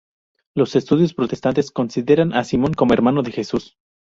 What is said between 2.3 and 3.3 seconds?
a Simón como hermano